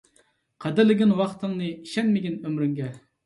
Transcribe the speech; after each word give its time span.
قەدىرلىگىن 0.63 1.11
ۋاقتىڭنى، 1.19 1.69
ئىشەنمىگىن 1.73 2.39
ئۆمرۈڭگە. 2.41 2.89